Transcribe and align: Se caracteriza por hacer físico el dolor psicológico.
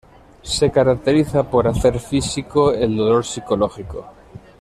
Se 0.41 0.71
caracteriza 0.71 1.47
por 1.47 1.67
hacer 1.67 1.99
físico 1.99 2.73
el 2.73 2.95
dolor 2.97 3.23
psicológico. 3.23 4.07